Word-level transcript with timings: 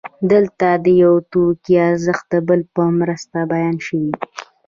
دلته 0.31 0.67
د 0.85 0.85
یو 1.03 1.13
توکي 1.31 1.73
ارزښت 1.89 2.25
د 2.33 2.35
بل 2.47 2.61
په 2.73 2.83
مرسته 2.99 3.37
بیان 3.53 3.77
شوی 3.87 4.11